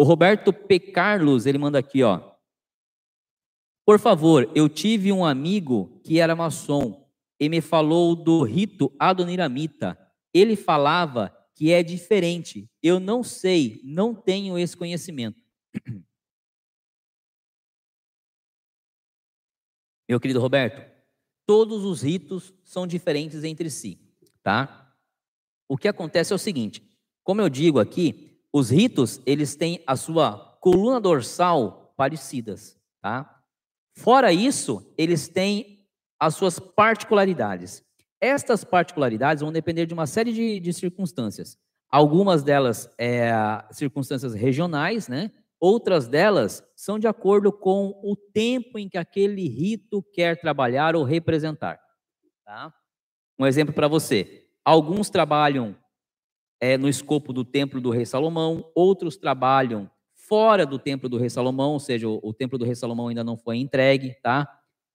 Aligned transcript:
O 0.00 0.02
Roberto 0.02 0.50
P. 0.50 0.80
Carlos, 0.80 1.44
ele 1.44 1.58
manda 1.58 1.78
aqui, 1.78 2.02
ó. 2.02 2.32
Por 3.84 4.00
favor, 4.00 4.50
eu 4.54 4.66
tive 4.66 5.12
um 5.12 5.26
amigo 5.26 6.00
que 6.02 6.18
era 6.18 6.34
maçom 6.34 7.06
e 7.38 7.50
me 7.50 7.60
falou 7.60 8.16
do 8.16 8.42
rito 8.42 8.90
adoniramita. 8.98 9.98
Ele 10.32 10.56
falava 10.56 11.28
que 11.54 11.70
é 11.70 11.82
diferente. 11.82 12.66
Eu 12.82 12.98
não 12.98 13.22
sei, 13.22 13.82
não 13.84 14.14
tenho 14.14 14.56
esse 14.56 14.74
conhecimento. 14.74 15.44
Meu 20.08 20.18
querido 20.18 20.40
Roberto, 20.40 20.90
todos 21.44 21.84
os 21.84 22.00
ritos 22.00 22.54
são 22.64 22.86
diferentes 22.86 23.44
entre 23.44 23.68
si, 23.68 24.00
tá? 24.42 24.96
O 25.68 25.76
que 25.76 25.88
acontece 25.88 26.32
é 26.32 26.36
o 26.36 26.38
seguinte, 26.38 26.82
como 27.22 27.42
eu 27.42 27.50
digo 27.50 27.78
aqui, 27.78 28.29
os 28.52 28.70
ritos, 28.70 29.20
eles 29.24 29.54
têm 29.54 29.82
a 29.86 29.96
sua 29.96 30.56
coluna 30.60 31.00
dorsal 31.00 31.94
parecidas, 31.96 32.78
tá? 33.00 33.40
Fora 33.96 34.32
isso, 34.32 34.92
eles 34.96 35.28
têm 35.28 35.86
as 36.18 36.34
suas 36.34 36.58
particularidades. 36.58 37.82
Estas 38.20 38.64
particularidades 38.64 39.42
vão 39.42 39.52
depender 39.52 39.86
de 39.86 39.94
uma 39.94 40.06
série 40.06 40.32
de, 40.32 40.60
de 40.60 40.72
circunstâncias. 40.72 41.58
Algumas 41.90 42.42
delas 42.42 42.88
é 42.98 43.32
circunstâncias 43.72 44.34
regionais, 44.34 45.08
né? 45.08 45.30
Outras 45.58 46.08
delas 46.08 46.64
são 46.74 46.98
de 46.98 47.06
acordo 47.06 47.52
com 47.52 47.88
o 48.02 48.16
tempo 48.16 48.78
em 48.78 48.88
que 48.88 48.96
aquele 48.96 49.46
rito 49.46 50.02
quer 50.14 50.40
trabalhar 50.40 50.96
ou 50.96 51.04
representar. 51.04 51.78
Tá? 52.44 52.72
Um 53.38 53.46
exemplo 53.46 53.74
para 53.74 53.86
você. 53.88 54.46
Alguns 54.64 55.10
trabalham 55.10 55.76
é, 56.60 56.76
no 56.76 56.88
escopo 56.88 57.32
do 57.32 57.44
templo 57.44 57.80
do 57.80 57.90
rei 57.90 58.04
Salomão, 58.04 58.70
outros 58.74 59.16
trabalham 59.16 59.90
fora 60.14 60.64
do 60.64 60.78
templo 60.78 61.08
do 61.08 61.18
rei 61.18 61.30
Salomão, 61.30 61.72
ou 61.72 61.80
seja, 61.80 62.08
o, 62.08 62.20
o 62.22 62.32
templo 62.32 62.58
do 62.58 62.64
rei 62.64 62.74
Salomão 62.74 63.08
ainda 63.08 63.24
não 63.24 63.36
foi 63.36 63.56
entregue, 63.56 64.14
tá? 64.22 64.48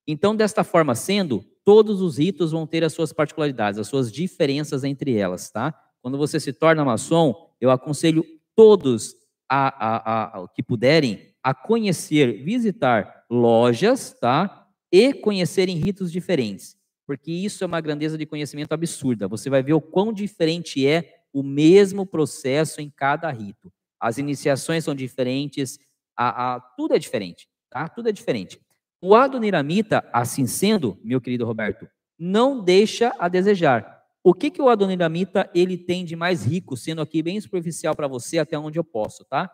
Então, 0.06 0.34
desta 0.34 0.62
forma 0.62 0.94
sendo, 0.94 1.44
todos 1.64 2.00
os 2.00 2.16
ritos 2.16 2.52
vão 2.52 2.66
ter 2.66 2.84
as 2.84 2.92
suas 2.92 3.12
particularidades, 3.12 3.78
as 3.78 3.88
suas 3.88 4.10
diferenças 4.10 4.84
entre 4.84 5.16
elas, 5.16 5.50
tá? 5.50 5.74
Quando 6.00 6.16
você 6.16 6.38
se 6.38 6.52
torna 6.52 6.84
maçom, 6.84 7.34
eu 7.60 7.70
aconselho 7.70 8.24
todos 8.54 9.14
a, 9.48 9.68
a, 9.68 10.42
a, 10.42 10.48
que 10.48 10.62
puderem 10.62 11.34
a 11.42 11.52
conhecer, 11.52 12.44
visitar 12.44 13.24
lojas, 13.28 14.16
tá? 14.20 14.68
E 14.90 15.12
conhecerem 15.12 15.76
ritos 15.76 16.12
diferentes, 16.12 16.76
porque 17.04 17.32
isso 17.32 17.62
é 17.64 17.66
uma 17.66 17.80
grandeza 17.80 18.16
de 18.16 18.24
conhecimento 18.24 18.72
absurda. 18.72 19.28
Você 19.28 19.50
vai 19.50 19.62
ver 19.62 19.74
o 19.74 19.80
quão 19.80 20.12
diferente 20.12 20.86
é 20.86 21.15
o 21.36 21.42
mesmo 21.42 22.06
processo 22.06 22.80
em 22.80 22.88
cada 22.88 23.30
rito. 23.30 23.70
As 24.00 24.16
iniciações 24.16 24.84
são 24.84 24.94
diferentes, 24.94 25.78
a, 26.16 26.54
a, 26.54 26.60
tudo 26.60 26.94
é 26.94 26.98
diferente, 26.98 27.46
tá? 27.68 27.86
Tudo 27.90 28.08
é 28.08 28.12
diferente. 28.12 28.58
O 29.02 29.14
Adoniramita, 29.14 30.02
assim 30.14 30.46
sendo, 30.46 30.98
meu 31.04 31.20
querido 31.20 31.44
Roberto, 31.44 31.86
não 32.18 32.64
deixa 32.64 33.14
a 33.18 33.28
desejar. 33.28 34.02
O 34.24 34.32
que, 34.32 34.50
que 34.50 34.62
o 34.62 34.70
Adoniramita 34.70 35.50
ele 35.54 35.76
tem 35.76 36.06
de 36.06 36.16
mais 36.16 36.42
rico, 36.42 36.74
sendo 36.74 37.02
aqui 37.02 37.22
bem 37.22 37.38
superficial 37.38 37.94
para 37.94 38.08
você 38.08 38.38
até 38.38 38.58
onde 38.58 38.78
eu 38.78 38.84
posso, 38.84 39.22
tá? 39.26 39.50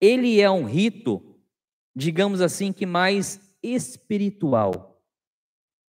Ele 0.00 0.40
é 0.40 0.50
um 0.50 0.64
rito, 0.64 1.29
digamos 2.00 2.40
assim, 2.40 2.72
que 2.72 2.86
mais 2.86 3.54
espiritual, 3.62 4.98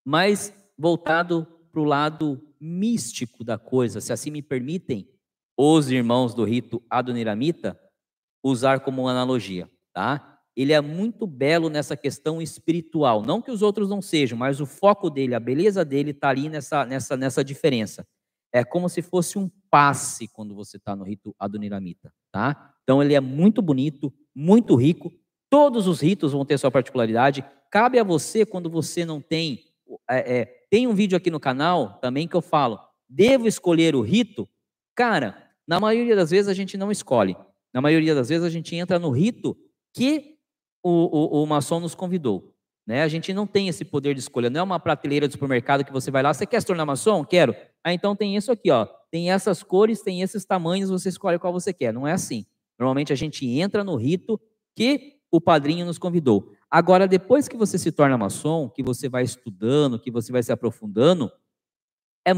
mais 0.05 0.53
voltado 0.77 1.47
para 1.71 1.79
o 1.79 1.85
lado 1.85 2.41
místico 2.59 3.45
da 3.45 3.57
coisa, 3.57 4.01
se 4.01 4.11
assim 4.11 4.29
me 4.29 4.41
permitem, 4.41 5.07
os 5.57 5.89
irmãos 5.89 6.33
do 6.33 6.43
rito 6.43 6.83
adoniramita, 6.89 7.79
usar 8.43 8.81
como 8.81 9.07
analogia, 9.07 9.71
tá? 9.93 10.39
Ele 10.53 10.73
é 10.73 10.81
muito 10.81 11.25
belo 11.25 11.69
nessa 11.69 11.95
questão 11.95 12.41
espiritual, 12.41 13.21
não 13.21 13.41
que 13.41 13.49
os 13.49 13.61
outros 13.61 13.87
não 13.87 14.01
sejam, 14.01 14.37
mas 14.37 14.59
o 14.59 14.65
foco 14.65 15.09
dele, 15.09 15.33
a 15.33 15.39
beleza 15.39 15.85
dele 15.85 16.11
está 16.11 16.27
ali 16.27 16.49
nessa, 16.49 16.85
nessa, 16.85 17.15
nessa 17.15 17.41
diferença. 17.41 18.05
É 18.53 18.65
como 18.65 18.89
se 18.89 19.01
fosse 19.01 19.39
um 19.39 19.49
passe 19.69 20.27
quando 20.27 20.53
você 20.53 20.75
está 20.75 20.93
no 20.93 21.05
rito 21.05 21.33
adoniramita, 21.39 22.13
tá? 22.33 22.75
Então 22.83 23.01
ele 23.01 23.13
é 23.13 23.21
muito 23.21 23.61
bonito, 23.61 24.13
muito 24.35 24.75
rico. 24.75 25.09
Todos 25.51 25.85
os 25.85 26.01
ritos 26.01 26.31
vão 26.31 26.43
ter 26.43 26.57
sua 26.57 26.71
particularidade. 26.71 27.45
Cabe 27.69 27.99
a 27.99 28.03
você 28.03 28.43
quando 28.43 28.71
você 28.71 29.05
não 29.05 29.21
tem 29.21 29.71
é, 30.09 30.39
é, 30.39 30.45
tem 30.69 30.87
um 30.87 30.93
vídeo 30.93 31.17
aqui 31.17 31.29
no 31.29 31.39
canal 31.39 31.99
também 32.01 32.27
que 32.27 32.35
eu 32.35 32.41
falo, 32.41 32.79
devo 33.09 33.47
escolher 33.47 33.95
o 33.95 34.01
rito? 34.01 34.47
Cara, 34.95 35.49
na 35.67 35.79
maioria 35.79 36.15
das 36.15 36.31
vezes 36.31 36.47
a 36.47 36.53
gente 36.53 36.77
não 36.77 36.91
escolhe. 36.91 37.35
Na 37.73 37.81
maioria 37.81 38.15
das 38.15 38.29
vezes 38.29 38.45
a 38.45 38.49
gente 38.49 38.75
entra 38.75 38.99
no 38.99 39.09
rito 39.09 39.57
que 39.93 40.37
o, 40.83 41.39
o, 41.39 41.43
o 41.43 41.45
maçom 41.45 41.79
nos 41.79 41.95
convidou. 41.95 42.53
Né? 42.85 43.03
A 43.03 43.07
gente 43.07 43.33
não 43.33 43.45
tem 43.45 43.67
esse 43.67 43.85
poder 43.85 44.13
de 44.13 44.19
escolha. 44.19 44.49
Não 44.49 44.61
é 44.61 44.63
uma 44.63 44.79
prateleira 44.79 45.27
de 45.27 45.33
supermercado 45.33 45.83
que 45.83 45.91
você 45.91 46.09
vai 46.09 46.23
lá, 46.23 46.33
você 46.33 46.45
quer 46.45 46.59
se 46.59 46.67
tornar 46.67 46.85
maçom? 46.85 47.23
Quero. 47.23 47.55
Ah, 47.83 47.93
então 47.93 48.15
tem 48.15 48.35
isso 48.35 48.51
aqui, 48.51 48.71
ó. 48.71 48.87
Tem 49.09 49.31
essas 49.31 49.63
cores, 49.63 50.01
tem 50.01 50.21
esses 50.21 50.45
tamanhos, 50.45 50.89
você 50.89 51.09
escolhe 51.09 51.39
qual 51.39 51.53
você 51.53 51.73
quer. 51.73 51.93
Não 51.93 52.07
é 52.07 52.13
assim. 52.13 52.45
Normalmente 52.79 53.13
a 53.13 53.15
gente 53.15 53.45
entra 53.47 53.83
no 53.83 53.95
rito 53.95 54.39
que 54.75 55.20
o 55.31 55.39
padrinho 55.39 55.85
nos 55.85 55.97
convidou. 55.97 56.51
Agora, 56.69 57.07
depois 57.07 57.47
que 57.47 57.55
você 57.55 57.77
se 57.77 57.91
torna 57.91 58.17
maçom, 58.17 58.69
que 58.69 58.83
você 58.83 59.07
vai 59.07 59.23
estudando, 59.23 59.99
que 59.99 60.11
você 60.11 60.31
vai 60.31 60.43
se 60.43 60.51
aprofundando, 60.51 61.31
é 62.25 62.33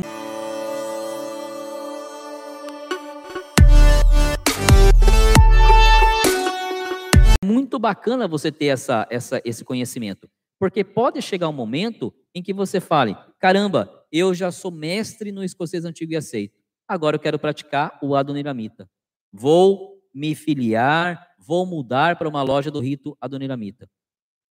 muito 7.44 7.80
bacana 7.80 8.28
você 8.28 8.52
ter 8.52 8.68
essa, 8.68 9.08
essa, 9.10 9.42
esse 9.44 9.66
conhecimento. 9.66 10.30
Porque 10.60 10.84
pode 10.84 11.22
chegar 11.22 11.50
um 11.50 11.54
momento 11.54 12.14
em 12.34 12.42
que 12.42 12.54
você 12.54 12.80
fale: 12.80 13.18
caramba, 13.40 14.06
eu 14.12 14.34
já 14.34 14.52
sou 14.52 14.72
mestre 14.72 15.32
no 15.32 15.44
escocês 15.44 15.84
antigo 15.84 16.14
e 16.14 16.16
aceito. 16.16 16.62
Agora 16.88 17.16
eu 17.16 17.20
quero 17.20 17.40
praticar 17.40 17.98
o 18.02 18.16
adoniramita. 18.16 18.90
Vou 19.32 19.93
me 20.14 20.36
filiar, 20.36 21.28
vou 21.38 21.66
mudar 21.66 22.18
para 22.18 22.30
uma 22.30 22.44
loja 22.44 22.70
do 22.70 22.80
rito 22.80 23.18
adoniramita. 23.20 23.90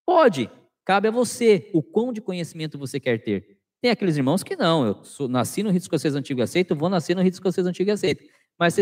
Pode, 0.05 0.49
cabe 0.85 1.07
a 1.07 1.11
você 1.11 1.69
o 1.73 1.81
quão 1.81 2.11
de 2.11 2.21
conhecimento 2.21 2.77
você 2.77 2.99
quer 2.99 3.23
ter. 3.23 3.59
Tem 3.81 3.91
aqueles 3.91 4.17
irmãos 4.17 4.43
que 4.43 4.55
não, 4.55 4.85
eu 4.85 5.03
sou, 5.03 5.27
nasci 5.27 5.63
no 5.63 5.69
rito 5.69 5.83
escocês 5.83 6.15
antigo 6.15 6.39
e 6.39 6.43
aceito, 6.43 6.75
vou 6.75 6.89
nascer 6.89 7.15
no 7.15 7.21
rito 7.21 7.33
escocês 7.33 7.65
antigo 7.65 7.89
e 7.89 7.93
aceito. 7.93 8.23
Mas 8.57 8.75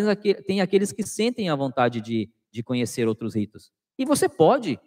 tem, 0.46 0.62
aqueles 0.62 0.92
que 0.92 1.04
sentem 1.04 1.50
a 1.50 1.56
vontade 1.56 2.02
de, 2.02 2.30
de 2.52 2.62
conhecer 2.62 3.08
outros 3.08 3.36
ritos. 3.36 3.72
E 3.98 4.06
você 4.06 4.28
pode, 4.28 4.80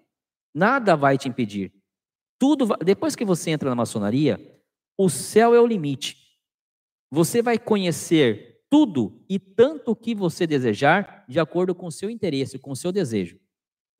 nada 0.54 0.96
vai 0.96 1.16
te 1.18 1.28
impedir. 1.28 1.72
Tudo, 2.38 2.76
depois 2.84 3.16
que 3.16 3.24
você 3.24 3.50
entra 3.50 3.68
na 3.68 3.74
maçonaria, 3.74 4.38
o 4.96 5.08
céu 5.08 5.54
é 5.54 5.60
o 5.60 5.66
limite. 5.66 6.16
Você 7.10 7.42
vai 7.42 7.58
conhecer 7.58 8.53
tudo 8.74 9.24
e 9.28 9.38
tanto 9.38 9.92
o 9.92 9.94
que 9.94 10.16
você 10.16 10.48
desejar 10.48 11.24
de 11.28 11.38
acordo 11.38 11.76
com 11.76 11.86
o 11.86 11.92
seu 11.92 12.10
interesse, 12.10 12.58
com 12.58 12.72
o 12.72 12.76
seu 12.76 12.90
desejo. 12.90 13.38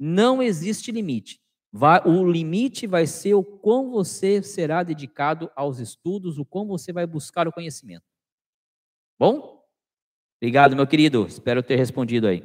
Não 0.01 0.43
existe 0.43 0.91
limite. 0.91 1.41
Vai, 1.71 2.03
o 2.05 2.29
limite 2.29 2.85
vai 2.85 3.07
ser 3.07 3.35
o 3.35 3.45
quão 3.45 3.93
você 3.93 4.43
será 4.43 4.83
dedicado 4.83 5.49
aos 5.55 5.79
estudos, 5.79 6.39
o 6.39 6.45
quão 6.45 6.67
você 6.67 6.93
vai 6.93 7.07
buscar 7.07 7.47
o 7.47 7.53
conhecimento. 7.53 8.03
Bom? 9.17 9.65
Obrigado, 10.43 10.75
meu 10.75 10.89
querido. 10.89 11.25
Espero 11.25 11.63
ter 11.63 11.77
respondido 11.77 12.27
aí. 12.27 12.43